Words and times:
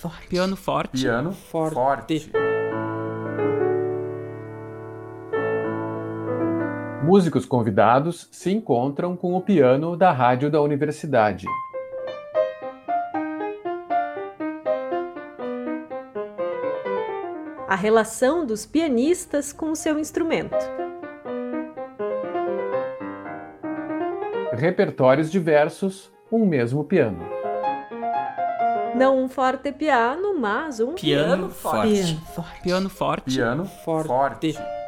forte. 0.00 0.26
Piano 0.28 0.56
forte. 0.56 1.00
Piano 1.02 1.32
Forte. 1.32 1.74
forte. 1.74 2.32
Músicos 7.02 7.46
convidados 7.46 8.28
se 8.30 8.52
encontram 8.52 9.16
com 9.16 9.34
o 9.34 9.40
piano 9.40 9.96
da 9.96 10.12
rádio 10.12 10.50
da 10.50 10.60
universidade. 10.60 11.46
A 17.66 17.74
relação 17.74 18.44
dos 18.44 18.66
pianistas 18.66 19.52
com 19.52 19.70
o 19.70 19.76
seu 19.76 19.98
instrumento. 19.98 20.56
Repertórios 24.52 25.30
diversos, 25.30 26.12
um 26.30 26.44
mesmo 26.44 26.84
piano. 26.84 27.39
Não 29.00 29.24
um 29.24 29.30
forte 29.30 29.72
piano, 29.72 30.38
mas 30.38 30.78
um 30.78 30.92
Piano 30.92 31.48
forte. 31.48 31.88
Piano 31.94 32.18
forte. 32.34 32.60
Piano 32.62 32.88
forte. 32.90 33.34
Piano 33.34 33.64
Forte. 33.64 34.06
forte. 34.06 34.79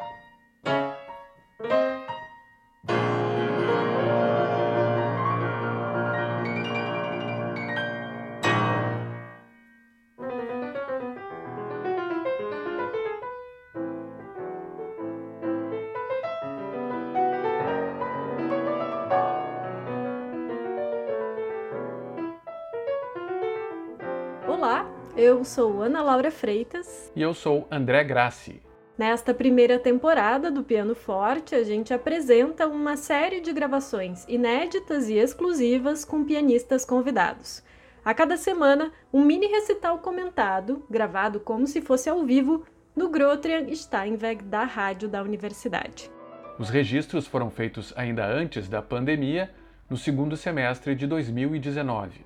Laura 26.13 26.29
Freitas. 26.29 27.11
E 27.15 27.23
eu 27.23 27.33
sou 27.33 27.67
André 27.71 28.03
Grassi. 28.03 28.61
Nesta 28.95 29.33
primeira 29.33 29.79
temporada 29.79 30.51
do 30.51 30.63
Piano 30.63 30.93
Forte, 30.93 31.55
a 31.55 31.63
gente 31.63 31.91
apresenta 31.91 32.67
uma 32.67 32.95
série 32.95 33.41
de 33.41 33.51
gravações 33.51 34.23
inéditas 34.27 35.09
e 35.09 35.15
exclusivas 35.15 36.05
com 36.05 36.23
pianistas 36.23 36.85
convidados. 36.85 37.63
A 38.05 38.13
cada 38.13 38.37
semana, 38.37 38.91
um 39.11 39.25
mini 39.25 39.47
recital 39.47 39.97
comentado, 39.97 40.85
gravado 40.87 41.39
como 41.39 41.65
se 41.65 41.81
fosse 41.81 42.07
ao 42.07 42.23
vivo, 42.23 42.63
no 42.95 43.09
Grotrian 43.09 43.73
Steinweg 43.73 44.43
da 44.43 44.65
rádio 44.65 45.09
da 45.09 45.23
universidade. 45.23 46.11
Os 46.59 46.69
registros 46.69 47.25
foram 47.25 47.49
feitos 47.49 47.91
ainda 47.97 48.23
antes 48.23 48.69
da 48.69 48.83
pandemia, 48.83 49.49
no 49.89 49.97
segundo 49.97 50.37
semestre 50.37 50.93
de 50.93 51.07
2019. 51.07 52.23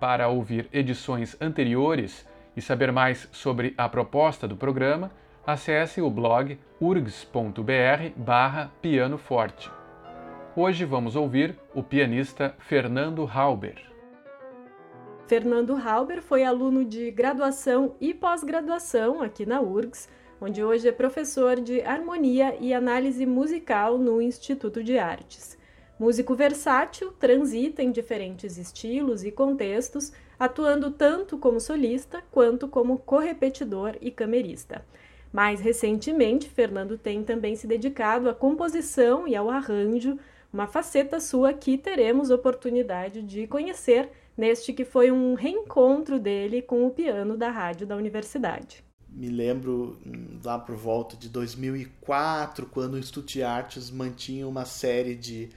Para 0.00 0.26
ouvir 0.26 0.68
edições 0.72 1.36
anteriores 1.40 2.26
e 2.56 2.62
saber 2.62 2.90
mais 2.90 3.28
sobre 3.30 3.74
a 3.76 3.88
proposta 3.88 4.48
do 4.48 4.56
programa, 4.56 5.12
acesse 5.46 6.00
o 6.00 6.10
blog 6.10 6.58
urgs.br 6.80 7.62
piano 8.80 9.18
forte. 9.18 9.70
Hoje 10.56 10.84
vamos 10.84 11.14
ouvir 11.14 11.54
o 11.74 11.82
pianista 11.82 12.54
Fernando 12.58 13.24
Halber. 13.26 13.86
Fernando 15.26 15.76
Halber 15.76 16.22
foi 16.22 16.44
aluno 16.44 16.84
de 16.84 17.10
graduação 17.10 17.94
e 18.00 18.14
pós-graduação 18.14 19.22
aqui 19.22 19.44
na 19.44 19.60
URGS, 19.60 20.08
onde 20.40 20.62
hoje 20.62 20.88
é 20.88 20.92
professor 20.92 21.60
de 21.60 21.82
harmonia 21.82 22.56
e 22.60 22.72
análise 22.72 23.26
musical 23.26 23.98
no 23.98 24.22
Instituto 24.22 24.82
de 24.82 24.98
Artes. 24.98 25.58
Músico 25.98 26.34
versátil, 26.34 27.12
transita 27.12 27.82
em 27.82 27.90
diferentes 27.90 28.56
estilos 28.58 29.24
e 29.24 29.32
contextos, 29.32 30.12
atuando 30.38 30.90
tanto 30.90 31.38
como 31.38 31.60
solista 31.60 32.22
quanto 32.30 32.68
como 32.68 32.98
correpetidor 32.98 33.96
e 34.00 34.10
camerista. 34.10 34.84
Mais 35.32 35.60
recentemente, 35.60 36.48
Fernando 36.48 36.96
tem 36.96 37.22
também 37.22 37.56
se 37.56 37.66
dedicado 37.66 38.28
à 38.28 38.34
composição 38.34 39.26
e 39.26 39.34
ao 39.34 39.50
arranjo, 39.50 40.18
uma 40.52 40.66
faceta 40.66 41.20
sua 41.20 41.52
que 41.52 41.76
teremos 41.76 42.30
oportunidade 42.30 43.22
de 43.22 43.46
conhecer 43.46 44.10
neste 44.36 44.72
que 44.72 44.84
foi 44.84 45.10
um 45.10 45.34
reencontro 45.34 46.18
dele 46.18 46.62
com 46.62 46.86
o 46.86 46.90
piano 46.90 47.36
da 47.36 47.50
rádio 47.50 47.86
da 47.86 47.96
universidade. 47.96 48.84
Me 49.08 49.28
lembro 49.28 49.98
hum, 50.06 50.38
lá 50.44 50.58
por 50.58 50.76
volta 50.76 51.16
de 51.16 51.28
2004, 51.28 52.66
quando 52.66 52.94
o 52.94 52.98
Instituto 52.98 53.28
de 53.28 53.42
Artes 53.42 53.90
mantinha 53.90 54.46
uma 54.46 54.64
série 54.64 55.14
de 55.14 55.48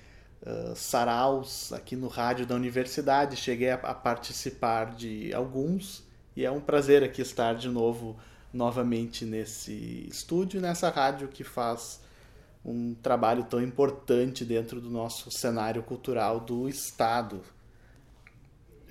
uh, 0.42 0.76
saraus 0.76 1.72
aqui 1.74 1.96
no 1.96 2.08
rádio 2.08 2.46
da 2.46 2.56
universidade. 2.56 3.36
Cheguei 3.36 3.72
a, 3.72 3.76
a 3.76 3.94
participar 3.94 4.96
de 4.96 5.34
alguns 5.34 6.04
e 6.36 6.46
é 6.46 6.52
um 6.52 6.62
prazer 6.62 7.04
aqui 7.04 7.22
estar 7.22 7.54
de 7.54 7.68
novo, 7.68 8.18
novamente 8.54 9.26
nesse 9.26 10.08
estúdio, 10.10 10.62
nessa 10.62 10.90
rádio 10.90 11.28
que 11.28 11.44
faz 11.44 12.02
um 12.64 12.94
trabalho 12.94 13.44
tão 13.44 13.62
importante 13.62 14.46
dentro 14.46 14.82
do 14.82 14.90
nosso 14.90 15.32
cenário 15.32 15.84
cultural 15.84 16.40
do 16.40 16.68
Estado, 16.68 17.42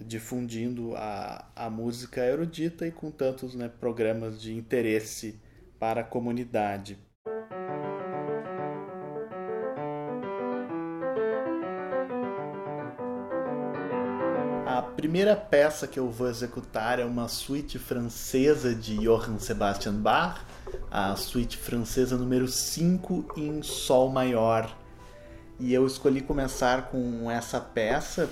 difundindo 0.01 0.95
a, 0.97 1.45
a 1.55 1.71
música 1.71 2.25
erudita 2.25 2.87
e 2.87 2.93
com 2.93 3.11
tantos 3.11 3.55
né, 3.55 3.69
programas 3.69 4.41
de 4.41 4.55
interesse 4.55 5.41
para 5.79 6.03
a 6.03 6.05
comunidade. 6.05 6.99
Primeira 15.09 15.35
peça 15.35 15.87
que 15.87 15.99
eu 15.99 16.11
vou 16.11 16.29
executar 16.29 16.99
é 16.99 17.05
uma 17.05 17.29
suíte 17.29 17.79
francesa 17.79 18.75
de 18.75 18.99
Johann 18.99 19.39
Sebastian 19.39 19.95
Bach, 19.95 20.39
a 20.91 21.17
suíte 21.17 21.57
francesa 21.57 22.15
número 22.15 22.47
5 22.47 23.33
em 23.35 23.63
Sol 23.63 24.11
maior. 24.11 24.71
E 25.59 25.73
eu 25.73 25.87
escolhi 25.87 26.21
começar 26.21 26.91
com 26.91 27.31
essa 27.31 27.59
peça 27.59 28.29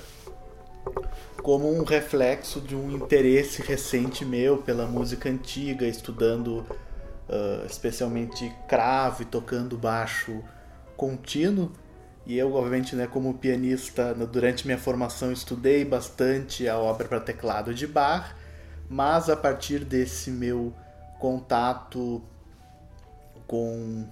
como 1.42 1.66
um 1.74 1.82
reflexo 1.82 2.60
de 2.60 2.76
um 2.76 2.90
interesse 2.90 3.62
recente 3.62 4.22
meu 4.22 4.58
pela 4.58 4.84
música 4.84 5.30
antiga, 5.30 5.86
estudando 5.86 6.58
uh, 6.58 7.64
especialmente 7.64 8.54
cravo 8.68 9.22
e 9.22 9.24
tocando 9.24 9.78
baixo 9.78 10.44
contínuo. 10.94 11.72
E 12.26 12.36
eu, 12.36 12.52
obviamente, 12.54 12.96
né, 12.96 13.06
como 13.06 13.34
pianista, 13.34 14.12
durante 14.12 14.66
minha 14.66 14.78
formação 14.78 15.30
estudei 15.30 15.84
bastante 15.84 16.68
a 16.68 16.76
obra 16.76 17.06
para 17.06 17.20
teclado 17.20 17.72
de 17.72 17.86
Bach, 17.86 18.34
mas 18.88 19.30
a 19.30 19.36
partir 19.36 19.84
desse 19.84 20.30
meu 20.30 20.74
contato 21.20 22.20
com, 23.46 24.08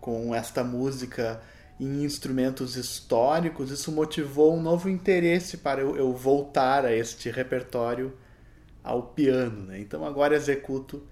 com 0.00 0.34
esta 0.34 0.62
música 0.62 1.40
em 1.80 2.04
instrumentos 2.04 2.76
históricos, 2.76 3.70
isso 3.70 3.90
motivou 3.90 4.54
um 4.54 4.60
novo 4.60 4.90
interesse 4.90 5.56
para 5.56 5.80
eu, 5.80 5.96
eu 5.96 6.12
voltar 6.12 6.84
a 6.84 6.94
este 6.94 7.30
repertório 7.30 8.16
ao 8.84 9.02
piano. 9.02 9.64
Né? 9.64 9.80
Então 9.80 10.04
agora 10.04 10.36
executo 10.36 11.02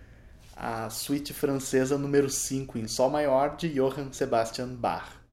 a 0.54 0.90
suíte 0.90 1.32
francesa 1.32 1.96
número 1.96 2.28
5 2.28 2.78
em 2.78 2.86
Sol 2.86 3.08
maior 3.08 3.56
de 3.56 3.70
Johann 3.70 4.12
Sebastian 4.12 4.68
Bach. 4.74 5.23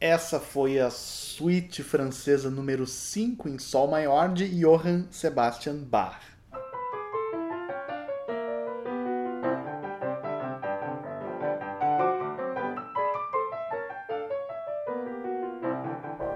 Essa 0.00 0.40
foi 0.40 0.80
a 0.80 0.88
suíte 0.88 1.82
francesa 1.82 2.50
número 2.50 2.86
5 2.86 3.46
em 3.50 3.58
Sol 3.58 3.86
maior 3.86 4.32
de 4.32 4.48
Johann 4.48 5.04
Sebastian 5.10 5.76
Bach. 5.76 6.18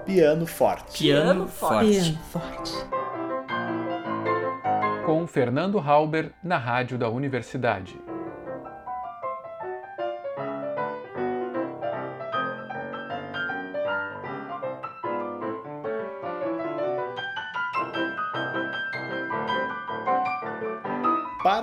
Piano 0.05 0.45
forte. 0.45 0.99
Piano 0.99 1.47
forte. 1.47 1.89
Piano 1.89 2.17
forte. 2.31 2.71
Com 5.03 5.25
Fernando 5.25 5.79
Halber 5.79 6.31
na 6.43 6.59
rádio 6.59 6.99
da 6.99 7.09
universidade. 7.09 8.04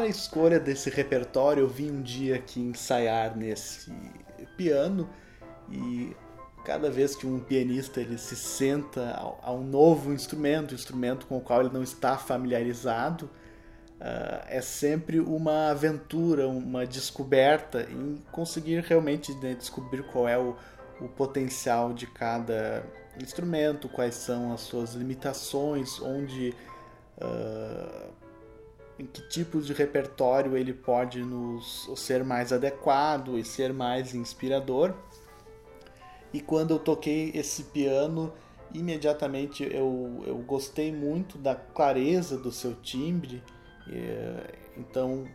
Para 0.02 0.08
a 0.08 0.10
escolha 0.10 0.58
desse 0.58 0.90
repertório, 0.90 1.60
eu 1.60 1.68
vim 1.68 1.92
um 1.92 2.02
dia 2.02 2.34
aqui 2.34 2.58
ensaiar 2.58 3.36
nesse 3.36 3.92
piano 4.56 5.08
e 5.70 6.16
cada 6.64 6.90
vez 6.90 7.14
que 7.14 7.24
um 7.24 7.38
pianista 7.38 8.00
ele 8.00 8.18
se 8.18 8.34
senta 8.34 9.14
a, 9.40 9.52
um 9.52 9.62
novo 9.62 10.12
instrumento, 10.12 10.74
instrumento 10.74 11.24
com 11.28 11.36
o 11.36 11.40
qual 11.40 11.60
ele 11.60 11.72
não 11.72 11.84
está 11.84 12.18
familiarizado, 12.18 13.26
uh, 13.26 14.42
é 14.48 14.60
sempre 14.60 15.20
uma 15.20 15.70
aventura, 15.70 16.48
uma 16.48 16.84
descoberta 16.84 17.86
em 17.88 18.20
conseguir 18.32 18.80
realmente 18.80 19.32
né, 19.34 19.54
descobrir 19.54 20.02
qual 20.10 20.26
é 20.26 20.36
o, 20.36 20.56
o 21.00 21.06
potencial 21.06 21.92
de 21.92 22.08
cada 22.08 22.84
instrumento, 23.22 23.88
quais 23.88 24.16
são 24.16 24.52
as 24.52 24.62
suas 24.62 24.94
limitações, 24.94 26.02
onde 26.02 26.52
uh, 27.18 28.31
em 29.02 29.06
que 29.06 29.20
tipos 29.28 29.66
de 29.66 29.72
repertório 29.72 30.56
ele 30.56 30.72
pode 30.72 31.22
nos 31.22 31.90
ser 31.96 32.22
mais 32.22 32.52
adequado 32.52 33.36
e 33.36 33.44
ser 33.44 33.72
mais 33.72 34.14
inspirador. 34.14 34.94
E 36.32 36.40
quando 36.40 36.70
eu 36.70 36.78
toquei 36.78 37.32
esse 37.34 37.64
piano, 37.64 38.32
imediatamente 38.72 39.64
eu, 39.64 40.22
eu 40.24 40.38
gostei 40.38 40.92
muito 40.92 41.36
da 41.36 41.54
clareza 41.54 42.38
do 42.38 42.52
seu 42.52 42.74
timbre. 42.76 43.42
então, 44.76 45.26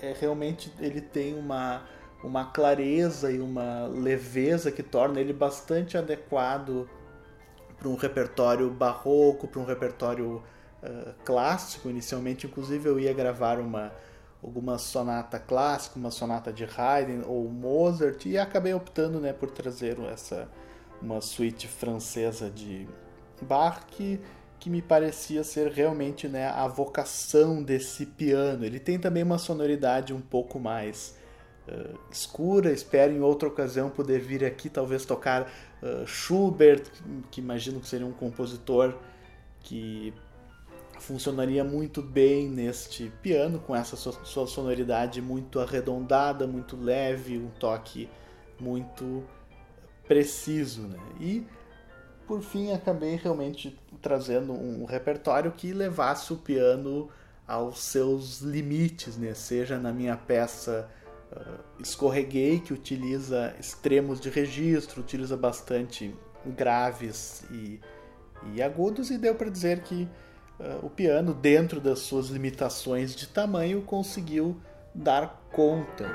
é, 0.00 0.14
realmente 0.20 0.70
ele 0.78 1.00
tem 1.00 1.34
uma, 1.34 1.84
uma 2.22 2.44
clareza 2.44 3.32
e 3.32 3.40
uma 3.40 3.86
leveza 3.86 4.70
que 4.70 4.82
torna 4.82 5.18
ele 5.18 5.32
bastante 5.32 5.96
adequado 5.96 6.88
para 7.78 7.88
um 7.88 7.96
repertório 7.96 8.70
barroco, 8.70 9.48
para 9.48 9.60
um 9.60 9.64
repertório 9.64 10.42
uh, 10.82 11.14
clássico. 11.24 11.88
Inicialmente, 11.88 12.46
inclusive, 12.46 12.88
eu 12.88 12.98
ia 12.98 13.12
gravar 13.12 13.58
uma 13.58 13.92
alguma 14.42 14.76
sonata 14.76 15.38
clássica, 15.38 15.98
uma 15.98 16.10
sonata 16.10 16.52
de 16.52 16.64
Haydn 16.64 17.22
ou 17.26 17.48
Mozart 17.48 18.26
e 18.26 18.36
acabei 18.36 18.74
optando 18.74 19.20
né, 19.20 19.32
por 19.32 19.50
trazer 19.50 19.98
essa 20.00 20.48
uma 21.00 21.20
suíte 21.20 21.66
francesa 21.66 22.48
de 22.50 22.86
Bach 23.40 23.84
que, 23.88 24.20
que 24.58 24.70
me 24.70 24.80
parecia 24.80 25.42
ser 25.42 25.70
realmente 25.70 26.28
né, 26.28 26.46
a 26.48 26.66
vocação 26.68 27.62
desse 27.62 28.06
piano. 28.06 28.64
Ele 28.64 28.78
tem 28.78 28.98
também 28.98 29.22
uma 29.22 29.38
sonoridade 29.38 30.12
um 30.12 30.20
pouco 30.20 30.60
mais 30.60 31.16
uh, 31.66 31.98
escura. 32.10 32.72
Espero 32.72 33.12
em 33.12 33.20
outra 33.20 33.48
ocasião 33.48 33.90
poder 33.90 34.20
vir 34.20 34.44
aqui 34.44 34.68
talvez 34.68 35.04
tocar 35.04 35.50
uh, 35.82 36.06
Schubert, 36.06 36.84
que 37.30 37.40
imagino 37.40 37.80
que 37.80 37.88
seria 37.88 38.06
um 38.06 38.12
compositor 38.12 38.94
que 39.60 40.14
funcionaria 41.02 41.64
muito 41.64 42.00
bem 42.00 42.48
neste 42.48 43.12
piano, 43.20 43.58
com 43.58 43.74
essa 43.74 43.96
sua 43.96 44.46
sonoridade 44.46 45.20
muito 45.20 45.58
arredondada, 45.58 46.46
muito 46.46 46.76
leve, 46.76 47.36
um 47.36 47.50
toque 47.58 48.08
muito 48.58 49.24
preciso. 50.06 50.82
Né? 50.82 50.98
E 51.20 51.46
por 52.26 52.40
fim 52.40 52.72
acabei 52.72 53.16
realmente 53.16 53.76
trazendo 54.00 54.52
um 54.52 54.84
repertório 54.84 55.50
que 55.50 55.72
levasse 55.72 56.32
o 56.32 56.36
piano 56.36 57.10
aos 57.48 57.80
seus 57.80 58.40
limites, 58.40 59.16
né? 59.16 59.34
seja 59.34 59.78
na 59.78 59.92
minha 59.92 60.16
peça 60.16 60.88
uh, 61.32 61.82
Escorreguei, 61.82 62.60
que 62.60 62.72
utiliza 62.72 63.52
extremos 63.58 64.20
de 64.20 64.30
registro, 64.30 65.00
utiliza 65.00 65.36
bastante 65.36 66.14
graves 66.46 67.42
e, 67.50 67.80
e 68.54 68.62
agudos, 68.62 69.10
e 69.10 69.18
deu 69.18 69.34
para 69.34 69.50
dizer 69.50 69.80
que 69.80 70.08
o 70.82 70.88
piano, 70.88 71.34
dentro 71.34 71.80
das 71.80 72.00
suas 72.00 72.28
limitações 72.28 73.14
de 73.14 73.26
tamanho, 73.26 73.82
conseguiu 73.82 74.60
dar 74.94 75.42
conta. 75.52 76.06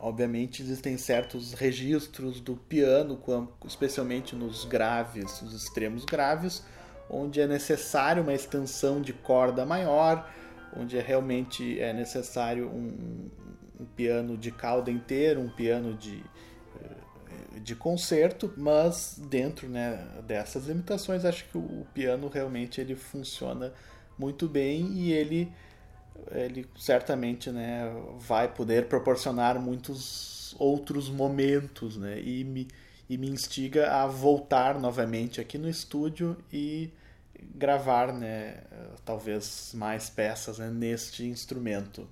Obviamente 0.00 0.62
existem 0.62 0.96
certos 0.96 1.52
registros 1.52 2.40
do 2.40 2.56
piano, 2.56 3.20
especialmente 3.64 4.34
nos 4.34 4.64
graves, 4.64 5.42
nos 5.42 5.52
extremos 5.52 6.04
graves, 6.04 6.64
onde 7.10 7.40
é 7.40 7.46
necessário 7.46 8.22
uma 8.22 8.34
extensão 8.34 9.00
de 9.00 9.12
corda 9.12 9.64
maior, 9.64 10.30
onde 10.76 10.98
é 10.98 11.00
realmente 11.00 11.80
é 11.80 11.92
necessário 11.92 12.68
um, 12.68 13.28
um 13.80 13.84
piano 13.96 14.36
de 14.36 14.50
cauda 14.50 14.90
inteira, 14.90 15.40
um 15.40 15.48
piano 15.48 15.94
de, 15.94 16.22
eh, 16.80 17.60
de 17.60 17.74
concerto, 17.74 18.52
mas 18.56 19.18
dentro 19.28 19.68
né, 19.68 20.06
dessas 20.26 20.66
limitações 20.66 21.24
acho 21.24 21.44
que 21.46 21.56
o 21.56 21.86
piano 21.94 22.28
realmente 22.28 22.80
ele 22.80 22.94
funciona 22.94 23.72
muito 24.18 24.48
bem 24.48 24.92
e 24.92 25.12
ele, 25.12 25.50
ele 26.32 26.66
certamente 26.76 27.50
né, 27.50 27.90
vai 28.18 28.48
poder 28.48 28.86
proporcionar 28.86 29.60
muitos 29.60 30.54
outros 30.58 31.08
momentos 31.08 31.96
né, 31.96 32.20
e, 32.20 32.42
me, 32.44 32.66
e 33.08 33.16
me 33.16 33.28
instiga 33.28 33.92
a 33.92 34.06
voltar 34.06 34.78
novamente 34.78 35.40
aqui 35.40 35.56
no 35.56 35.68
estúdio 35.68 36.36
e 36.52 36.92
gravar, 37.54 38.12
né, 38.12 38.62
talvez 39.04 39.72
mais 39.74 40.10
peças 40.10 40.58
né, 40.58 40.70
neste 40.70 41.24
instrumento. 41.24 42.08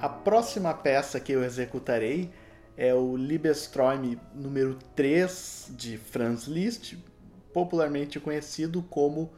A 0.00 0.08
próxima 0.08 0.72
peça 0.72 1.20
que 1.20 1.30
eu 1.30 1.44
executarei 1.44 2.30
é 2.74 2.94
o 2.94 3.14
Liebesträume 3.18 4.18
número 4.34 4.78
3 4.96 5.72
de 5.76 5.98
Franz 5.98 6.44
Liszt, 6.44 6.96
popularmente 7.52 8.18
conhecido 8.18 8.82
como 8.82 9.30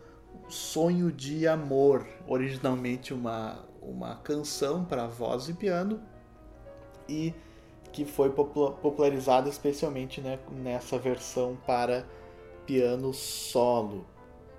Sonho 0.49 1.11
de 1.11 1.49
Amor, 1.49 2.07
originalmente 2.29 3.13
uma, 3.13 3.65
uma 3.81 4.15
canção 4.15 4.85
para 4.85 5.09
voz 5.09 5.49
e 5.49 5.53
piano 5.53 6.01
e 7.09 7.35
que 7.91 8.05
foi 8.05 8.31
popularizada 8.31 9.49
especialmente 9.49 10.21
né, 10.21 10.39
nessa 10.53 10.97
versão 10.97 11.59
para 11.67 12.07
piano 12.65 13.13
solo. 13.13 14.07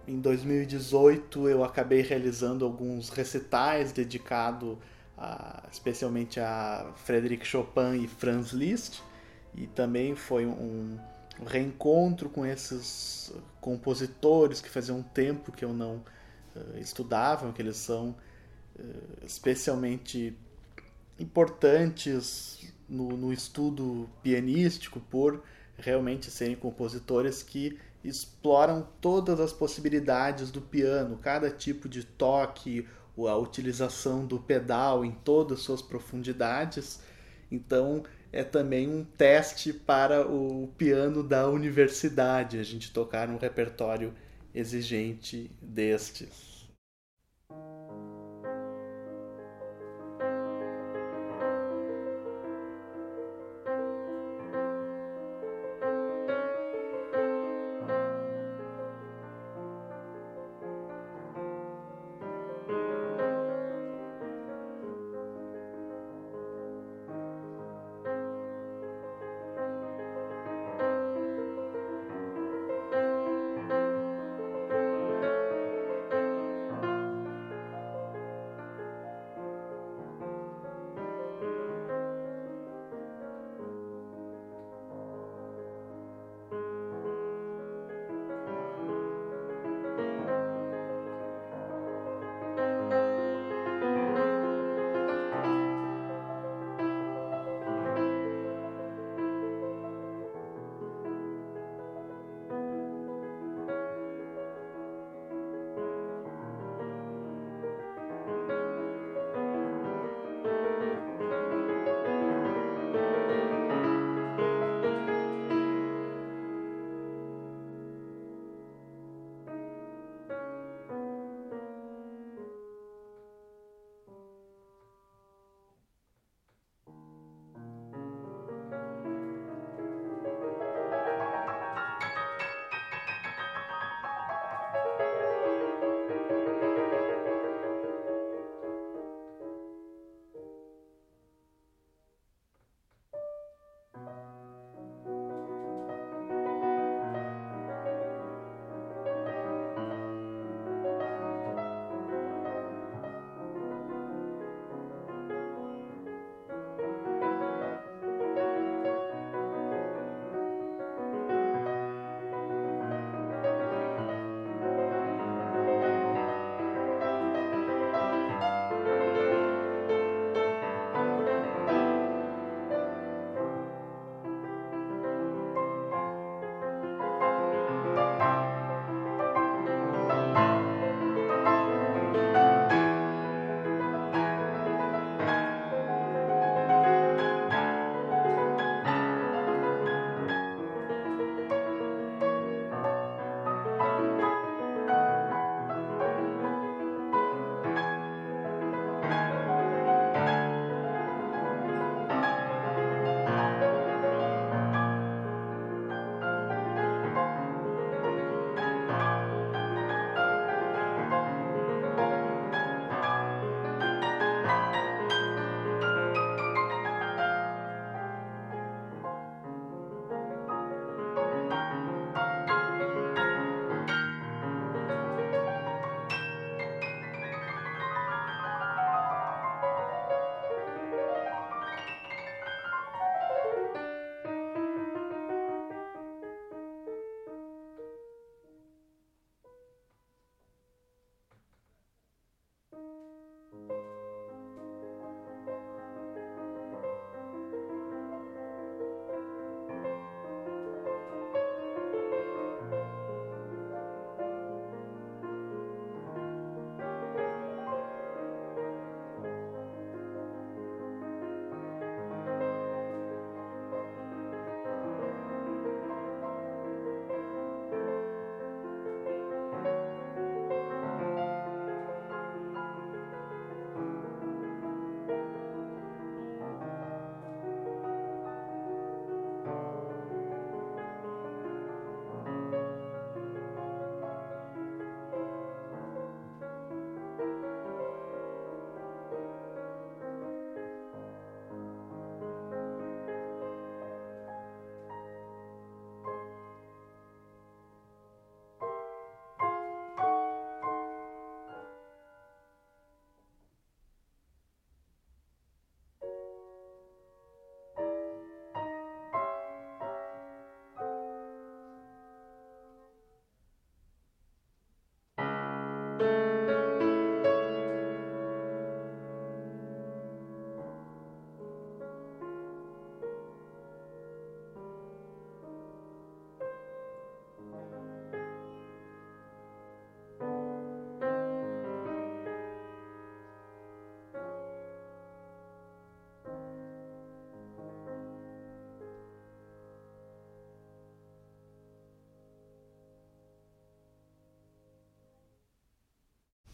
Em 0.05 0.19
2018 0.19 1.47
eu 1.47 1.63
acabei 1.63 2.01
realizando 2.01 2.65
alguns 2.65 3.07
recitais 3.07 3.93
dedicados 3.93 4.77
a, 5.23 5.63
especialmente 5.71 6.39
a 6.39 6.91
Frederic 6.97 7.45
Chopin 7.45 8.03
e 8.03 8.07
Franz 8.07 8.51
Liszt, 8.51 9.01
e 9.55 9.67
também 9.67 10.15
foi 10.15 10.45
um, 10.45 10.97
reencontro 11.45 12.29
com 12.29 12.45
esses 12.45 13.33
compositores 13.61 14.61
que 14.61 14.69
fazia 14.69 14.93
um 14.93 15.03
tempo 15.03 15.51
que 15.51 15.63
eu 15.63 15.73
não 15.73 16.03
uh, 16.55 16.77
estudava, 16.77 17.51
que 17.53 17.61
eles 17.61 17.77
são 17.77 18.15
uh, 18.77 19.25
especialmente 19.25 20.37
importantes 21.17 22.73
no, 22.89 23.09
no 23.15 23.31
estudo 23.31 24.09
pianístico 24.21 24.99
por 24.99 25.41
realmente 25.77 26.29
serem 26.29 26.55
compositores 26.55 27.41
que 27.41 27.79
exploram 28.03 28.87
todas 28.99 29.39
as 29.39 29.53
possibilidades 29.53 30.51
do 30.51 30.61
piano, 30.61 31.17
cada 31.17 31.49
tipo 31.49 31.87
de 31.87 32.03
toque, 32.03 32.85
a 33.17 33.35
utilização 33.37 34.25
do 34.25 34.39
pedal 34.39 35.05
em 35.05 35.11
todas 35.11 35.59
as 35.59 35.63
suas 35.63 35.81
profundidades. 35.81 36.99
Então 37.51 38.03
é 38.31 38.43
também 38.43 38.89
um 38.89 39.03
teste 39.03 39.71
para 39.71 40.27
o 40.27 40.69
piano 40.77 41.21
da 41.21 41.47
universidade, 41.47 42.57
a 42.57 42.63
gente 42.63 42.91
tocar 42.91 43.29
um 43.29 43.37
repertório 43.37 44.13
exigente 44.55 45.51
destes. 45.61 46.52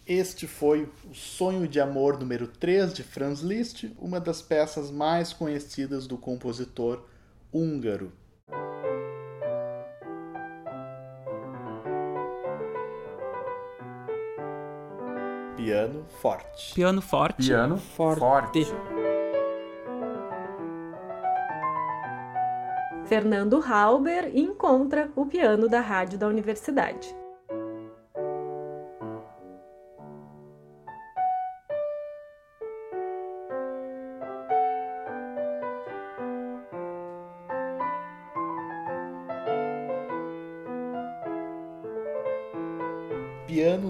Este 0.09 0.47
foi 0.47 0.89
o 1.07 1.13
Sonho 1.13 1.67
de 1.67 1.79
Amor 1.79 2.17
número 2.19 2.47
3 2.47 2.95
de 2.95 3.03
Franz 3.03 3.41
Liszt, 3.41 3.95
uma 3.99 4.19
das 4.19 4.41
peças 4.41 4.89
mais 4.89 5.31
conhecidas 5.31 6.07
do 6.07 6.17
compositor 6.17 7.05
húngaro. 7.53 8.11
Piano 15.55 16.03
forte. 16.19 16.73
Piano 16.73 17.01
forte. 17.03 17.45
Piano 17.45 17.77
forte. 17.77 18.19
forte. 18.19 18.65
Fernando 23.05 23.61
Halber 23.63 24.35
encontra 24.35 25.11
o 25.15 25.27
piano 25.27 25.69
da 25.69 25.81
rádio 25.81 26.17
da 26.17 26.27
universidade. 26.27 27.15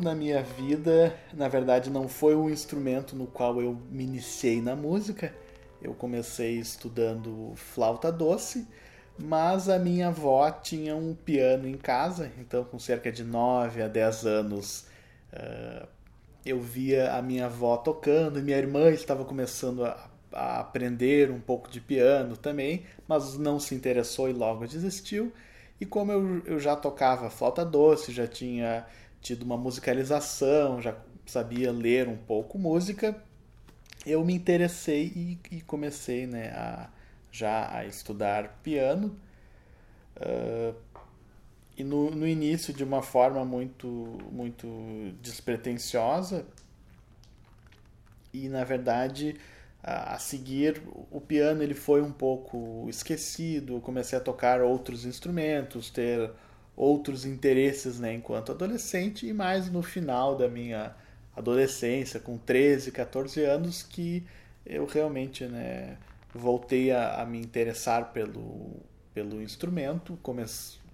Na 0.01 0.15
minha 0.15 0.41
vida, 0.41 1.15
na 1.33 1.47
verdade, 1.47 1.89
não 1.89 2.07
foi 2.07 2.35
um 2.35 2.49
instrumento 2.49 3.15
no 3.15 3.27
qual 3.27 3.61
eu 3.61 3.77
me 3.89 4.03
iniciei 4.03 4.61
na 4.61 4.75
música. 4.75 5.33
Eu 5.81 5.93
comecei 5.93 6.59
estudando 6.59 7.53
flauta 7.55 8.11
doce, 8.11 8.67
mas 9.17 9.69
a 9.69 9.79
minha 9.79 10.07
avó 10.07 10.49
tinha 10.51 10.95
um 10.95 11.13
piano 11.13 11.67
em 11.67 11.77
casa, 11.77 12.31
então, 12.39 12.63
com 12.63 12.79
cerca 12.79 13.11
de 13.11 13.23
9 13.23 13.81
a 13.81 13.87
10 13.87 14.25
anos, 14.25 14.85
uh, 15.33 15.87
eu 16.45 16.59
via 16.59 17.13
a 17.13 17.21
minha 17.21 17.45
avó 17.45 17.77
tocando, 17.77 18.39
e 18.39 18.41
minha 18.41 18.57
irmã 18.57 18.89
estava 18.89 19.25
começando 19.25 19.85
a, 19.85 20.09
a 20.31 20.59
aprender 20.59 21.31
um 21.31 21.39
pouco 21.39 21.69
de 21.69 21.81
piano 21.81 22.37
também, 22.37 22.85
mas 23.07 23.37
não 23.37 23.59
se 23.59 23.75
interessou 23.75 24.29
e 24.29 24.33
logo 24.33 24.65
desistiu. 24.67 25.31
E 25.79 25.85
como 25.85 26.11
eu, 26.11 26.41
eu 26.45 26.59
já 26.59 26.75
tocava 26.75 27.29
flauta 27.29 27.63
doce, 27.63 28.11
já 28.11 28.27
tinha 28.27 28.85
tido 29.21 29.43
uma 29.43 29.57
musicalização, 29.57 30.81
já 30.81 30.95
sabia 31.25 31.71
ler 31.71 32.07
um 32.07 32.17
pouco 32.17 32.57
música, 32.57 33.21
eu 34.05 34.23
me 34.23 34.33
interessei 34.33 35.11
e, 35.15 35.39
e 35.51 35.61
comecei 35.61 36.25
né, 36.25 36.49
a, 36.49 36.89
já 37.31 37.75
a 37.75 37.85
estudar 37.85 38.59
piano. 38.63 39.15
Uh, 40.15 40.75
e 41.77 41.83
no, 41.83 42.11
no 42.11 42.27
início 42.27 42.73
de 42.73 42.83
uma 42.83 43.01
forma 43.01 43.45
muito, 43.45 43.87
muito 44.31 44.67
despretensiosa. 45.21 46.45
E 48.33 48.49
na 48.49 48.63
verdade, 48.63 49.37
a, 49.81 50.17
seguir, 50.19 50.81
o 51.09 51.21
piano 51.21 51.63
ele 51.63 51.73
foi 51.73 52.01
um 52.01 52.11
pouco 52.11 52.85
esquecido. 52.89 53.79
Comecei 53.79 54.17
a 54.17 54.21
tocar 54.21 54.61
outros 54.61 55.05
instrumentos, 55.05 55.89
ter 55.89 56.31
outros 56.79 57.25
interesses 57.25 57.99
né, 57.99 58.13
enquanto 58.13 58.53
adolescente 58.53 59.27
e 59.27 59.33
mais 59.33 59.69
no 59.69 59.83
final 59.83 60.37
da 60.37 60.47
minha 60.47 60.95
adolescência, 61.35 62.21
com 62.21 62.37
13, 62.37 62.93
14 62.93 63.43
anos, 63.43 63.83
que 63.83 64.23
eu 64.65 64.85
realmente 64.85 65.43
né, 65.45 65.97
voltei 66.33 66.89
a, 66.91 67.21
a 67.21 67.25
me 67.25 67.37
interessar 67.37 68.13
pelo, 68.13 68.77
pelo 69.13 69.41
instrumento, 69.41 70.17
come, 70.23 70.45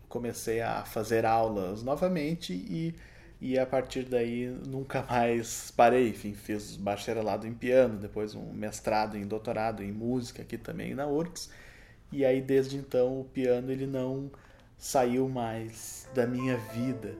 comecei 0.09 0.59
a 0.59 0.83
fazer 0.83 1.23
aulas 1.23 1.83
novamente 1.83 2.51
e, 2.53 2.95
e 3.39 3.59
a 3.59 3.65
partir 3.65 4.05
daí 4.05 4.47
nunca 4.65 5.03
mais 5.07 5.69
parei. 5.69 6.09
Enfim, 6.09 6.33
fiz 6.33 6.75
bacharelado 6.77 7.45
em 7.45 7.53
piano, 7.53 7.99
depois 7.99 8.33
um 8.33 8.51
mestrado 8.51 9.17
em 9.17 9.27
doutorado 9.27 9.83
em 9.83 9.91
música 9.91 10.41
aqui 10.41 10.57
também 10.57 10.95
na 10.95 11.05
URGS. 11.05 11.51
E 12.11 12.25
aí 12.25 12.41
desde 12.41 12.75
então 12.75 13.19
o 13.21 13.25
piano 13.25 13.71
ele 13.71 13.85
não 13.85 14.31
saiu 14.85 15.27
mais 15.27 16.07
da 16.13 16.27
minha 16.27 16.57
vida. 16.57 17.17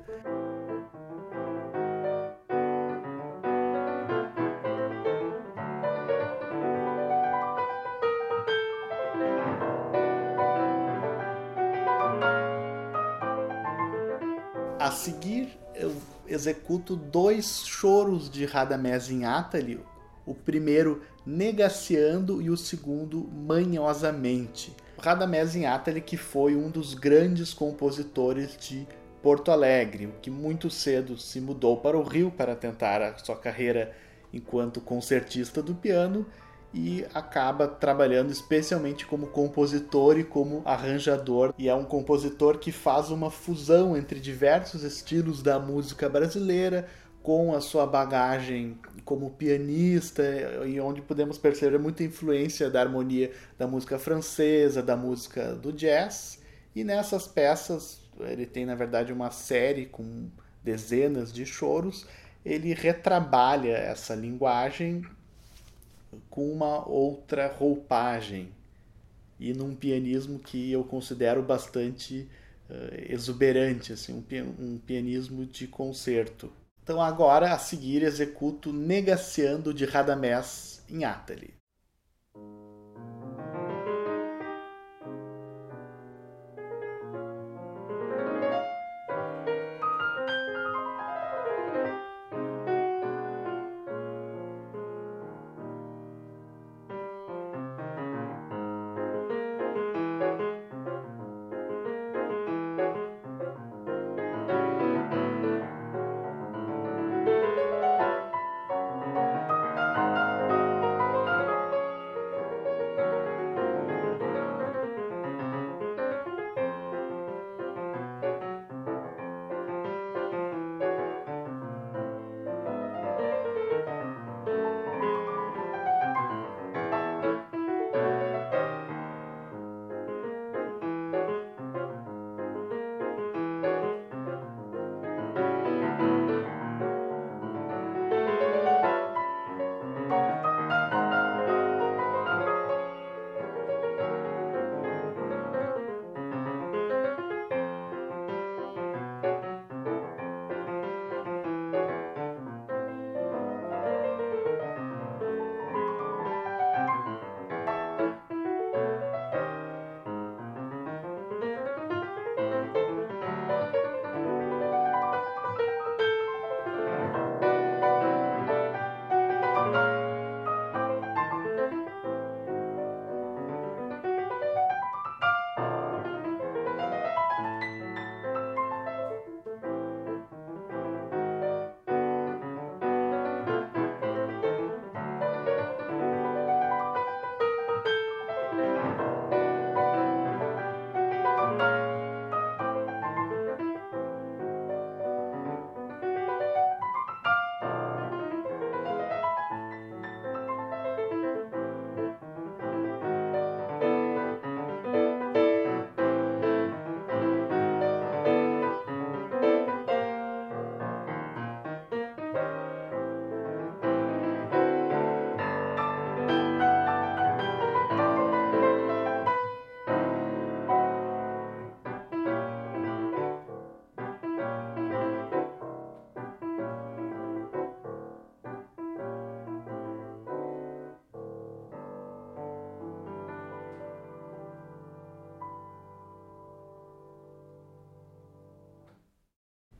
A 14.79 14.91
seguir, 14.91 15.57
eu 15.73 15.91
executo 16.27 16.95
dois 16.95 17.65
choros 17.65 18.29
de 18.29 18.45
Radamés 18.45 19.09
em 19.09 19.25
Atali, 19.25 19.83
o 20.23 20.35
primeiro 20.35 21.01
negaciando 21.25 22.43
e 22.43 22.51
o 22.51 22.55
segundo 22.55 23.27
manhosamente. 23.27 24.84
Radamés 24.97 25.55
Inátali, 25.55 26.01
que 26.01 26.17
foi 26.17 26.55
um 26.55 26.69
dos 26.69 26.93
grandes 26.93 27.53
compositores 27.53 28.57
de 28.57 28.87
Porto 29.21 29.51
Alegre, 29.51 30.13
que 30.21 30.29
muito 30.29 30.69
cedo 30.69 31.17
se 31.17 31.41
mudou 31.41 31.77
para 31.77 31.97
o 31.97 32.03
Rio 32.03 32.31
para 32.31 32.55
tentar 32.55 33.01
a 33.01 33.17
sua 33.17 33.35
carreira 33.35 33.91
enquanto 34.31 34.81
concertista 34.81 35.61
do 35.61 35.73
piano 35.73 36.25
e 36.73 37.05
acaba 37.13 37.67
trabalhando 37.67 38.31
especialmente 38.31 39.05
como 39.05 39.27
compositor 39.27 40.19
e 40.19 40.23
como 40.23 40.61
arranjador. 40.65 41.53
E 41.57 41.69
é 41.69 41.73
um 41.73 41.85
compositor 41.85 42.57
que 42.57 42.71
faz 42.71 43.09
uma 43.09 43.31
fusão 43.31 43.95
entre 43.95 44.19
diversos 44.19 44.83
estilos 44.83 45.41
da 45.41 45.57
música 45.57 46.09
brasileira, 46.09 46.87
com 47.23 47.55
a 47.55 47.61
sua 47.61 47.87
bagagem 47.87 48.77
como 49.05 49.29
pianista 49.29 50.23
e 50.65 50.79
onde 50.79 51.01
podemos 51.01 51.37
perceber 51.37 51.77
muita 51.77 52.03
influência 52.03 52.69
da 52.69 52.81
harmonia 52.81 53.31
da 53.57 53.67
música 53.67 53.99
francesa, 53.99 54.81
da 54.81 54.97
música 54.97 55.53
do 55.53 55.71
jazz. 55.71 56.41
E 56.75 56.83
nessas 56.83 57.27
peças, 57.27 58.01
ele 58.19 58.45
tem 58.45 58.65
na 58.65 58.75
verdade 58.75 59.13
uma 59.13 59.31
série 59.31 59.85
com 59.85 60.27
dezenas 60.63 61.31
de 61.31 61.45
choros, 61.45 62.07
ele 62.43 62.73
retrabalha 62.73 63.77
essa 63.77 64.15
linguagem 64.15 65.05
com 66.29 66.51
uma 66.51 66.87
outra 66.87 67.47
roupagem 67.47 68.49
e 69.39 69.53
num 69.53 69.75
pianismo 69.75 70.39
que 70.39 70.71
eu 70.71 70.83
considero 70.83 71.43
bastante 71.43 72.27
uh, 72.69 73.11
exuberante, 73.11 73.93
assim, 73.93 74.13
um, 74.13 74.65
um 74.65 74.77
pianismo 74.77 75.45
de 75.45 75.67
concerto. 75.67 76.51
Então 76.85 77.01
agora, 77.01 77.51
a 77.51 77.57
seguir, 77.57 78.03
executo 78.03 78.71
Negaciando 78.71 79.73
de 79.73 79.85
Radamés 79.85 80.83
em 80.87 81.03
Atali. 81.03 81.55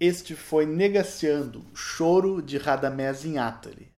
Este 0.08 0.36
foi 0.36 0.68
Negaciando, 0.68 1.65
Choro 1.74 2.39
de 2.39 2.60
Radamés 2.60 3.26
Atali. 3.38 3.91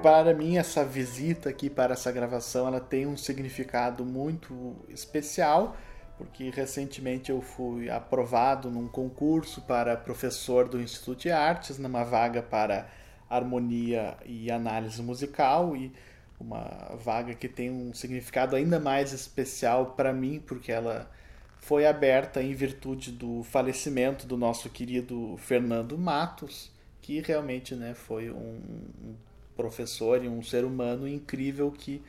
Para 0.00 0.32
mim, 0.32 0.56
essa 0.56 0.84
visita 0.84 1.48
aqui 1.48 1.68
para 1.68 1.94
essa 1.94 2.12
gravação, 2.12 2.68
ela 2.68 2.78
tem 2.78 3.08
um 3.08 3.16
significado 3.16 4.04
muito 4.04 4.76
especial, 4.88 5.76
porque 6.16 6.48
recentemente 6.50 7.32
eu 7.32 7.42
fui 7.42 7.90
aprovado 7.90 8.70
num 8.70 8.86
concurso 8.86 9.62
para 9.62 9.96
professor 9.96 10.68
do 10.68 10.80
Instituto 10.80 11.22
de 11.22 11.32
Artes, 11.32 11.76
numa 11.76 12.04
vaga 12.04 12.40
para 12.40 12.88
harmonia 13.28 14.16
e 14.24 14.48
análise 14.48 15.02
musical 15.02 15.76
e 15.76 15.92
uma 16.40 16.96
vaga 16.96 17.34
que 17.34 17.48
tem 17.48 17.70
um 17.70 17.92
significado 17.92 18.56
ainda 18.56 18.80
mais 18.80 19.12
especial 19.12 19.92
para 19.92 20.12
mim, 20.12 20.42
porque 20.44 20.72
ela 20.72 21.10
foi 21.58 21.86
aberta 21.86 22.42
em 22.42 22.54
virtude 22.54 23.12
do 23.12 23.42
falecimento 23.42 24.26
do 24.26 24.36
nosso 24.36 24.70
querido 24.70 25.36
Fernando 25.36 25.98
Matos, 25.98 26.72
que 27.02 27.20
realmente 27.20 27.74
né, 27.74 27.94
foi 27.94 28.30
um 28.30 29.14
professor 29.54 30.24
e 30.24 30.28
um 30.28 30.42
ser 30.42 30.64
humano 30.64 31.06
incrível 31.06 31.70
que 31.70 32.02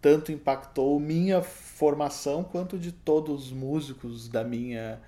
tanto 0.00 0.30
impactou 0.30 1.00
minha 1.00 1.42
formação 1.42 2.44
quanto 2.44 2.78
de 2.78 2.92
todos 2.92 3.46
os 3.46 3.52
músicos 3.52 4.28
da 4.28 4.44
minha, 4.44 5.00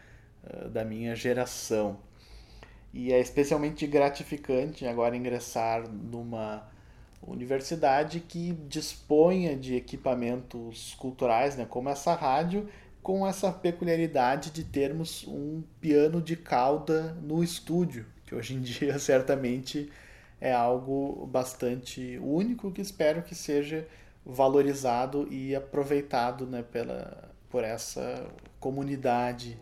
eh, 0.42 0.68
da 0.68 0.85
minha 0.85 1.14
geração. 1.14 1.98
E 2.92 3.12
é 3.12 3.20
especialmente 3.20 3.87
gratificante 3.87 4.87
agora 4.87 5.14
ingressar 5.14 5.87
numa 5.88 6.66
universidade 7.26 8.20
que 8.20 8.52
disponha 8.68 9.56
de 9.56 9.74
equipamentos 9.74 10.94
culturais, 10.98 11.56
né, 11.56 11.66
como 11.68 11.88
essa 11.88 12.14
rádio, 12.14 12.68
com 13.02 13.26
essa 13.26 13.52
peculiaridade 13.52 14.50
de 14.50 14.64
termos 14.64 15.26
um 15.28 15.62
piano 15.80 16.20
de 16.20 16.36
cauda 16.36 17.16
no 17.22 17.42
estúdio, 17.42 18.06
que 18.24 18.34
hoje 18.34 18.54
em 18.54 18.60
dia 18.60 18.98
certamente 19.00 19.90
é 20.40 20.52
algo 20.52 21.26
bastante 21.26 22.18
único 22.18 22.70
que 22.70 22.80
espero 22.80 23.22
que 23.22 23.34
seja 23.34 23.86
valorizado 24.24 25.32
e 25.32 25.54
aproveitado 25.54 26.46
né, 26.46 26.62
pela, 26.62 27.30
por 27.48 27.62
essa 27.62 28.26
comunidade 28.58 29.56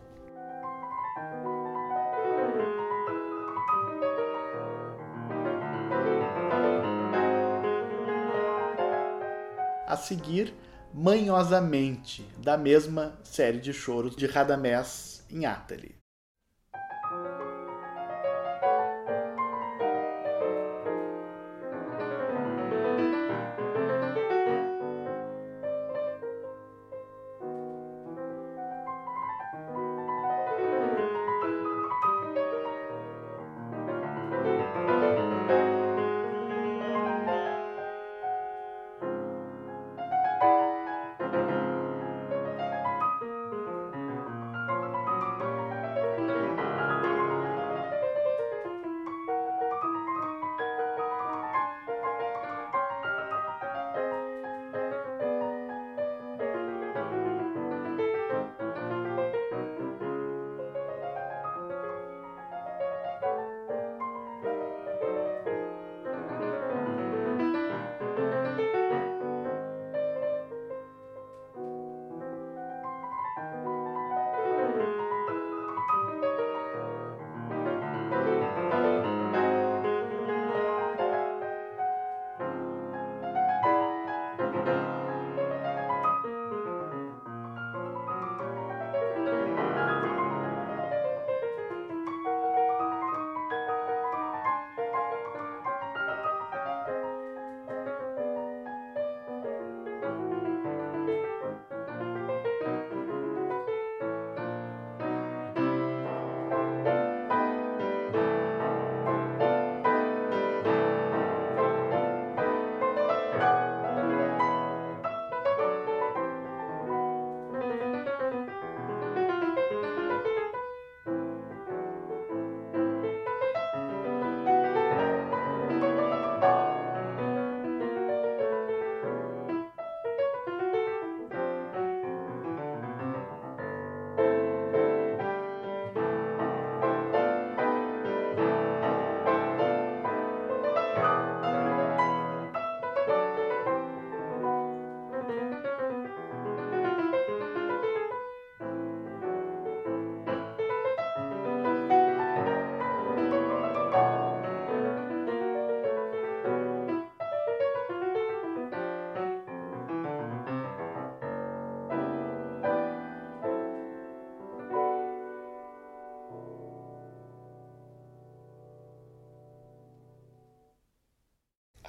a 9.87 9.97
seguir 9.97 10.55
Manhosamente, 10.97 12.25
da 12.39 12.57
mesma 12.57 13.19
série 13.25 13.59
de 13.59 13.73
choros 13.73 14.15
de 14.15 14.27
Radamés 14.27 15.27
em 15.29 15.45
Atali. 15.45 16.04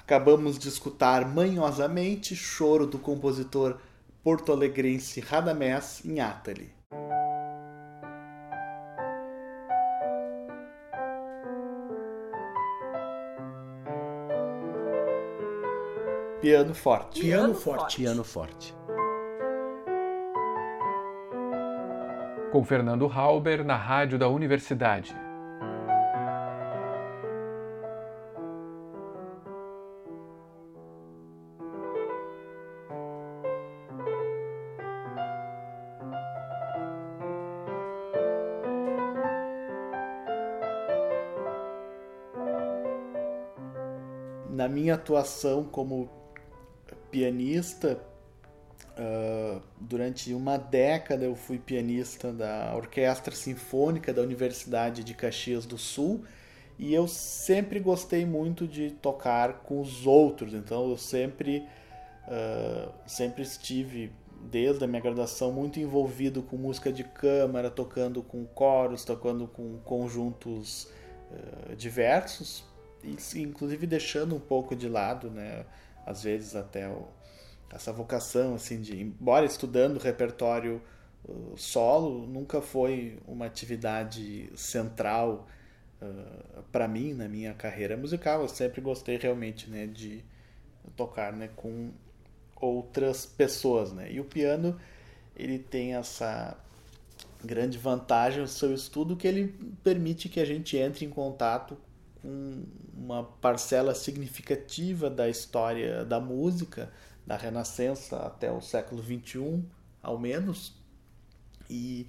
Acabamos 0.06 0.56
de 0.56 0.68
escutar 0.68 1.26
manhosamente 1.26 2.36
choro 2.36 2.86
do 2.86 2.96
compositor 2.96 3.76
porto-alegrense 4.22 5.18
Radamés 5.18 6.00
Atali. 6.20 6.72
Piano 16.40 16.72
forte. 16.72 17.20
Piano 17.20 17.54
forte. 17.54 17.96
Piano 17.96 18.22
forte. 18.22 18.72
Com 22.52 22.62
Fernando 22.62 23.08
Halber 23.08 23.64
na 23.64 23.74
rádio 23.74 24.16
da 24.16 24.28
universidade. 24.28 25.25
Minha 44.86 44.94
atuação 44.94 45.64
como 45.64 46.08
pianista. 47.10 48.00
Uh, 48.96 49.60
durante 49.78 50.32
uma 50.32 50.56
década 50.56 51.24
eu 51.24 51.34
fui 51.34 51.58
pianista 51.58 52.32
da 52.32 52.74
Orquestra 52.74 53.34
Sinfônica 53.34 54.10
da 54.10 54.22
Universidade 54.22 55.04
de 55.04 55.12
Caxias 55.12 55.66
do 55.66 55.76
Sul 55.76 56.24
e 56.78 56.94
eu 56.94 57.06
sempre 57.06 57.78
gostei 57.78 58.24
muito 58.24 58.66
de 58.66 58.90
tocar 58.90 59.60
com 59.64 59.82
os 59.82 60.06
outros, 60.06 60.54
então 60.54 60.88
eu 60.88 60.96
sempre, 60.96 61.66
uh, 62.26 62.90
sempre 63.06 63.42
estive, 63.42 64.10
desde 64.50 64.84
a 64.84 64.86
minha 64.86 65.02
graduação, 65.02 65.52
muito 65.52 65.78
envolvido 65.78 66.42
com 66.42 66.56
música 66.56 66.90
de 66.90 67.04
câmara, 67.04 67.70
tocando 67.70 68.22
com 68.22 68.46
coros, 68.46 69.04
tocando 69.04 69.46
com 69.46 69.78
conjuntos 69.78 70.84
uh, 71.30 71.76
diversos, 71.76 72.64
inclusive 73.34 73.86
deixando 73.86 74.34
um 74.34 74.40
pouco 74.40 74.74
de 74.74 74.88
lado, 74.88 75.30
né, 75.30 75.64
às 76.04 76.22
vezes 76.22 76.54
até 76.54 76.88
o 76.88 77.08
essa 77.68 77.92
vocação 77.92 78.54
assim 78.54 78.80
de 78.80 79.00
embora 79.00 79.44
estudando 79.44 79.98
repertório 79.98 80.80
uh, 81.28 81.52
solo 81.56 82.26
nunca 82.26 82.62
foi 82.62 83.18
uma 83.26 83.46
atividade 83.46 84.50
central 84.54 85.48
uh, 86.00 86.62
para 86.70 86.86
mim 86.86 87.12
na 87.12 87.28
minha 87.28 87.54
carreira 87.54 87.96
musical. 87.96 88.42
Eu 88.42 88.48
sempre 88.48 88.80
gostei 88.80 89.16
realmente 89.16 89.68
né 89.68 89.86
de 89.86 90.24
tocar 90.96 91.32
né 91.32 91.50
com 91.56 91.90
outras 92.54 93.26
pessoas 93.26 93.92
né. 93.92 94.12
E 94.12 94.20
o 94.20 94.24
piano 94.24 94.78
ele 95.36 95.58
tem 95.58 95.94
essa 95.96 96.56
grande 97.44 97.78
vantagem 97.78 98.40
no 98.40 98.48
seu 98.48 98.72
estudo 98.72 99.16
que 99.16 99.26
ele 99.26 99.54
permite 99.82 100.28
que 100.28 100.40
a 100.40 100.44
gente 100.44 100.76
entre 100.76 101.04
em 101.04 101.10
contato 101.10 101.76
com 102.26 102.64
uma 102.92 103.22
parcela 103.22 103.94
significativa 103.94 105.08
da 105.08 105.28
história 105.28 106.04
da 106.04 106.18
música 106.18 106.90
da 107.24 107.36
Renascença 107.36 108.16
até 108.18 108.50
o 108.50 108.60
século 108.60 109.00
XXI, 109.00 109.62
ao 110.02 110.18
menos, 110.18 110.74
e 111.70 112.08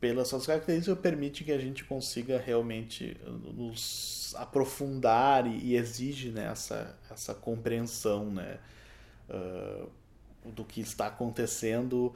pelas 0.00 0.28
suas 0.28 0.46
características 0.46 0.98
permite 0.98 1.42
que 1.42 1.50
a 1.50 1.58
gente 1.58 1.84
consiga 1.84 2.38
realmente 2.38 3.16
nos 3.26 4.34
aprofundar 4.36 5.46
e, 5.46 5.58
e 5.58 5.76
exige 5.76 6.30
né, 6.30 6.46
essa, 6.50 6.96
essa 7.10 7.34
compreensão 7.34 8.30
né, 8.30 8.58
uh, 9.30 9.88
do 10.50 10.64
que 10.64 10.80
está 10.80 11.06
acontecendo 11.06 12.14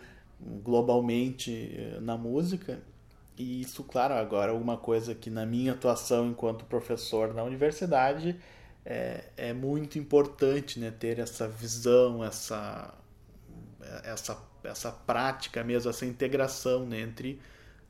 globalmente 0.63 1.73
eh, 1.75 1.99
na 2.01 2.17
música. 2.17 2.81
E 3.39 3.61
isso, 3.63 3.85
claro, 3.85 4.15
agora 4.15 4.53
uma 4.53 4.77
coisa 4.77 5.15
que 5.15 5.31
na 5.31 5.47
minha 5.47 5.73
atuação 5.73 6.29
enquanto 6.29 6.65
professor 6.65 7.33
na 7.33 7.45
universidade 7.45 8.37
é, 8.85 9.25
é 9.37 9.53
muito 9.53 9.99
importante 9.99 10.81
né, 10.81 10.91
ter 10.91 11.21
essa 11.21 11.47
visão, 11.47 12.25
essa, 12.25 12.93
essa, 14.03 14.37
essa 14.65 14.91
prática 14.91 15.63
mesmo, 15.63 15.89
essa 15.89 16.05
integração 16.05 16.85
né, 16.85 17.01
entre 17.01 17.41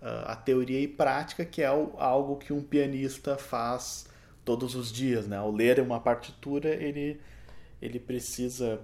uh, 0.02 0.26
a 0.26 0.36
teoria 0.36 0.80
e 0.80 0.88
prática, 0.88 1.46
que 1.46 1.62
é 1.62 1.66
algo 1.66 2.36
que 2.36 2.52
um 2.52 2.62
pianista 2.62 3.38
faz 3.38 4.06
todos 4.44 4.74
os 4.74 4.92
dias. 4.92 5.26
Né? 5.26 5.36
Ao 5.38 5.50
ler 5.50 5.80
uma 5.80 5.98
partitura, 5.98 6.68
ele, 6.68 7.20
ele 7.80 7.98
precisa 7.98 8.80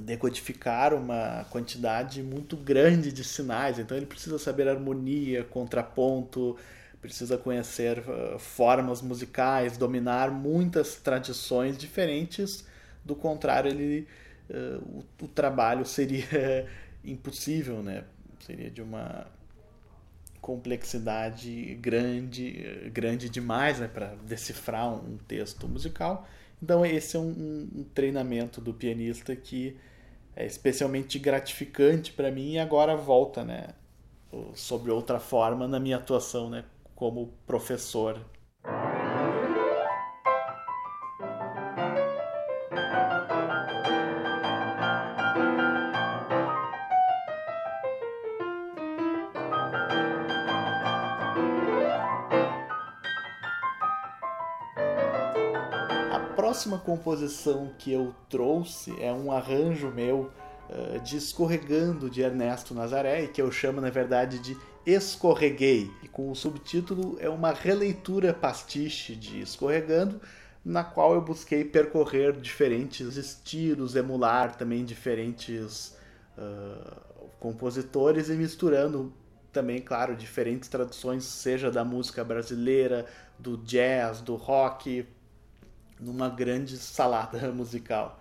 decodificar 0.00 0.94
uma 0.94 1.44
quantidade 1.50 2.22
muito 2.22 2.56
grande 2.56 3.12
de 3.12 3.24
sinais, 3.24 3.78
então 3.78 3.96
ele 3.96 4.06
precisa 4.06 4.38
saber 4.38 4.68
harmonia, 4.68 5.44
contraponto, 5.44 6.56
precisa 7.00 7.38
conhecer 7.38 7.98
uh, 8.00 8.38
formas 8.38 9.00
musicais, 9.00 9.76
dominar 9.76 10.30
muitas 10.30 10.96
tradições 10.96 11.76
diferentes. 11.76 12.64
Do 13.04 13.14
contrário, 13.14 13.70
ele, 13.70 14.06
uh, 14.50 15.04
o, 15.20 15.24
o, 15.24 15.28
trabalho 15.28 15.84
seria 15.84 16.66
impossível, 17.04 17.82
né? 17.82 18.04
Seria 18.40 18.70
de 18.70 18.82
uma 18.82 19.26
complexidade 20.40 21.74
grande, 21.74 22.90
grande 22.92 23.28
demais, 23.28 23.80
né, 23.80 23.88
para 23.88 24.14
decifrar 24.26 24.88
um 24.88 25.18
texto 25.18 25.68
musical. 25.68 26.26
Então 26.62 26.84
esse 26.84 27.16
é 27.16 27.20
um, 27.20 27.68
um 27.74 27.84
treinamento 27.94 28.60
do 28.60 28.72
pianista 28.72 29.34
que 29.36 29.76
é 30.38 30.46
especialmente 30.46 31.18
gratificante 31.18 32.12
para 32.12 32.30
mim 32.30 32.52
e 32.52 32.58
agora 32.60 32.96
volta, 32.96 33.44
né, 33.44 33.70
sobre 34.54 34.92
outra 34.92 35.18
forma 35.18 35.66
na 35.66 35.80
minha 35.80 35.96
atuação, 35.96 36.48
né, 36.48 36.64
como 36.94 37.34
professor. 37.44 38.24
Próxima 56.58 56.76
composição 56.76 57.70
que 57.78 57.92
eu 57.92 58.12
trouxe 58.28 58.92
é 59.00 59.12
um 59.12 59.30
arranjo 59.30 59.92
meu 59.92 60.28
uh, 60.68 60.98
de 61.04 61.16
Escorregando 61.16 62.10
de 62.10 62.20
Ernesto 62.20 62.74
Nazaré, 62.74 63.28
que 63.28 63.40
eu 63.40 63.52
chamo 63.52 63.80
na 63.80 63.90
verdade 63.90 64.40
de 64.40 64.56
Escorreguei, 64.84 65.88
e 66.02 66.08
com 66.08 66.32
o 66.32 66.34
subtítulo 66.34 67.16
é 67.20 67.28
uma 67.28 67.52
releitura 67.52 68.34
pastiche 68.34 69.14
de 69.14 69.40
Escorregando, 69.40 70.20
na 70.64 70.82
qual 70.82 71.14
eu 71.14 71.20
busquei 71.20 71.64
percorrer 71.64 72.32
diferentes 72.32 73.16
estilos, 73.16 73.94
emular 73.94 74.56
também 74.56 74.84
diferentes 74.84 75.96
uh, 76.36 77.28
compositores 77.38 78.30
e 78.30 78.32
misturando 78.32 79.12
também, 79.52 79.80
claro, 79.80 80.16
diferentes 80.16 80.68
tradições, 80.68 81.22
seja 81.22 81.70
da 81.70 81.84
música 81.84 82.24
brasileira, 82.24 83.06
do 83.38 83.56
jazz, 83.58 84.20
do 84.20 84.34
rock, 84.34 85.06
numa 86.00 86.28
grande 86.28 86.76
salada 86.76 87.50
musical. 87.52 88.20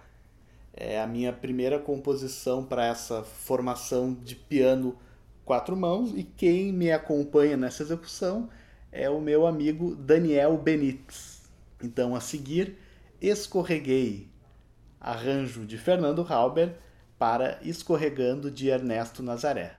É 0.73 1.01
a 1.01 1.07
minha 1.07 1.34
primeira 1.34 1.80
composição 1.80 2.63
para 2.63 2.86
essa 2.86 3.23
formação 3.23 4.13
de 4.13 4.36
piano 4.36 4.97
quatro 5.43 5.75
mãos 5.78 6.11
e 6.15 6.23
quem 6.23 6.73
me 6.73 6.91
acompanha 6.91 7.55
nessa 7.55 7.82
execução 7.82 8.49
é 8.91 9.09
o 9.09 9.21
meu 9.21 9.47
amigo 9.47 9.95
Daniel 9.95 10.57
Benites. 10.57 11.41
Então, 11.82 12.15
a 12.15 12.19
seguir, 12.19 12.78
Escorreguei, 13.21 14.28
arranjo 14.99 15.65
de 15.65 15.78
Fernando 15.78 16.25
Halber 16.28 16.75
para 17.17 17.59
Escorregando 17.63 18.51
de 18.51 18.69
Ernesto 18.69 19.23
Nazaré. 19.23 19.78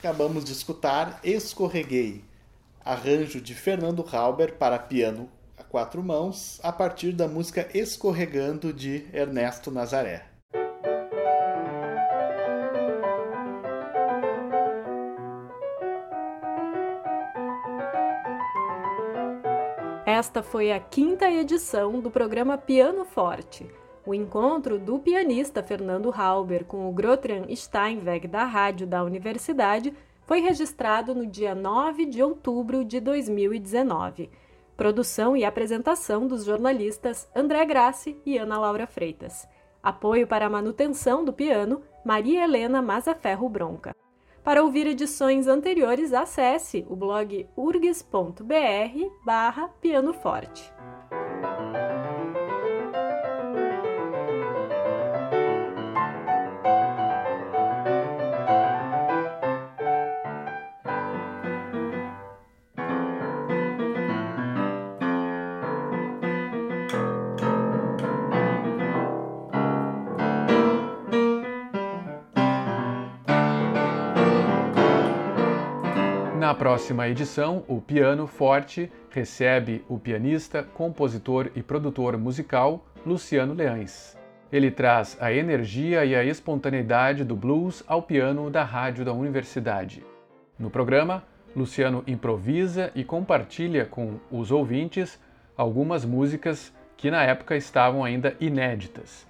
Acabamos 0.00 0.46
de 0.46 0.52
escutar 0.52 1.20
Escorreguei, 1.22 2.24
arranjo 2.82 3.38
de 3.38 3.54
Fernando 3.54 4.02
Halber 4.10 4.54
para 4.54 4.78
piano 4.78 5.28
a 5.58 5.62
quatro 5.62 6.02
mãos, 6.02 6.58
a 6.62 6.72
partir 6.72 7.12
da 7.12 7.28
música 7.28 7.68
Escorregando 7.74 8.72
de 8.72 9.06
Ernesto 9.12 9.70
Nazaré. 9.70 10.24
Esta 20.06 20.42
foi 20.42 20.72
a 20.72 20.80
quinta 20.80 21.30
edição 21.30 22.00
do 22.00 22.10
programa 22.10 22.56
Piano 22.56 23.04
Forte, 23.04 23.70
o 24.10 24.14
encontro 24.14 24.76
do 24.76 24.98
pianista 24.98 25.62
Fernando 25.62 26.12
Halber 26.12 26.64
com 26.64 26.88
o 26.88 26.92
Grotran 26.92 27.44
Steinweg 27.54 28.26
da 28.26 28.42
Rádio 28.42 28.84
da 28.84 29.04
Universidade 29.04 29.94
foi 30.26 30.40
registrado 30.40 31.14
no 31.14 31.24
dia 31.24 31.54
9 31.54 32.06
de 32.06 32.20
outubro 32.20 32.84
de 32.84 32.98
2019. 32.98 34.28
Produção 34.76 35.36
e 35.36 35.44
apresentação 35.44 36.26
dos 36.26 36.44
jornalistas 36.44 37.28
André 37.36 37.64
Grassi 37.64 38.20
e 38.26 38.36
Ana 38.36 38.58
Laura 38.58 38.84
Freitas. 38.84 39.46
Apoio 39.80 40.26
para 40.26 40.46
a 40.46 40.50
manutenção 40.50 41.24
do 41.24 41.32
piano, 41.32 41.80
Maria 42.04 42.42
Helena 42.42 42.82
Mazaferro 42.82 43.48
Bronca. 43.48 43.94
Para 44.42 44.64
ouvir 44.64 44.88
edições 44.88 45.46
anteriores, 45.46 46.12
acesse 46.12 46.84
o 46.88 46.96
blog 46.96 47.46
urgs.br 47.56 48.44
barra 49.24 49.68
pianoforte. 49.80 50.79
Próxima 76.60 77.08
edição, 77.08 77.64
o 77.66 77.80
Piano 77.80 78.26
Forte 78.26 78.92
recebe 79.08 79.82
o 79.88 79.98
pianista, 79.98 80.62
compositor 80.62 81.50
e 81.56 81.62
produtor 81.62 82.18
musical 82.18 82.84
Luciano 83.06 83.54
Leães. 83.54 84.14
Ele 84.52 84.70
traz 84.70 85.16
a 85.22 85.32
energia 85.32 86.04
e 86.04 86.14
a 86.14 86.22
espontaneidade 86.22 87.24
do 87.24 87.34
blues 87.34 87.82
ao 87.86 88.02
piano 88.02 88.50
da 88.50 88.62
rádio 88.62 89.06
da 89.06 89.12
universidade. 89.14 90.04
No 90.58 90.68
programa, 90.68 91.24
Luciano 91.56 92.04
improvisa 92.06 92.92
e 92.94 93.04
compartilha 93.04 93.86
com 93.86 94.20
os 94.30 94.50
ouvintes 94.50 95.18
algumas 95.56 96.04
músicas 96.04 96.74
que 96.94 97.10
na 97.10 97.22
época 97.22 97.56
estavam 97.56 98.04
ainda 98.04 98.36
inéditas. 98.38 99.26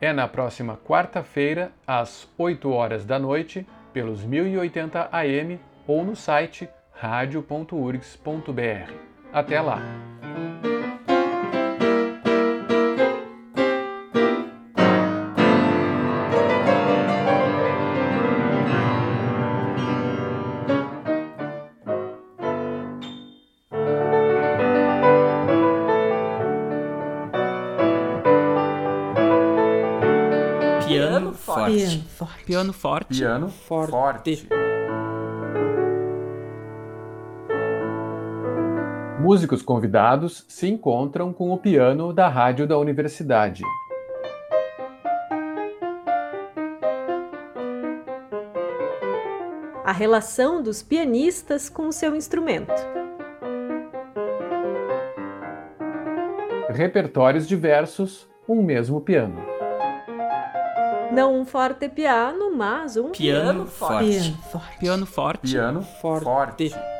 É 0.00 0.12
na 0.12 0.26
próxima 0.26 0.76
quarta-feira, 0.84 1.70
às 1.86 2.28
8 2.36 2.68
horas 2.68 3.04
da 3.04 3.20
noite, 3.20 3.64
pelos 3.92 4.24
1080 4.24 5.10
AM 5.12 5.60
ou 5.86 6.04
no 6.04 6.16
site 6.16 6.68
radio.urgs.br. 6.92 8.92
Até 9.32 9.60
lá! 9.60 9.80
Piano 30.86 31.32
forte. 31.32 31.74
Piano 31.74 32.02
forte. 32.08 32.44
Piano 32.44 32.72
forte. 32.72 33.18
Piano 33.18 33.48
Forte. 33.48 33.90
forte. 33.90 34.48
Músicos 39.22 39.62
convidados 39.62 40.44
se 40.48 40.68
encontram 40.68 41.32
com 41.32 41.52
o 41.52 41.56
piano 41.56 42.12
da 42.12 42.28
rádio 42.28 42.66
da 42.66 42.76
universidade. 42.76 43.62
A 49.84 49.92
relação 49.92 50.60
dos 50.60 50.82
pianistas 50.82 51.68
com 51.68 51.86
o 51.86 51.92
seu 51.92 52.16
instrumento. 52.16 52.72
Repertórios 56.68 57.46
diversos, 57.46 58.28
um 58.48 58.60
mesmo 58.60 59.00
piano. 59.00 59.40
Não 61.12 61.38
um 61.38 61.44
forte 61.44 61.88
piano, 61.88 62.56
mas 62.56 62.96
um 62.96 63.10
Piano 63.10 63.68
forte. 63.68 64.08
Piano 64.08 64.36
forte. 64.50 64.78
Piano 64.80 65.06
forte. 65.06 65.52
Piano 65.52 65.82
Forte. 65.82 66.24
forte. 66.24 66.91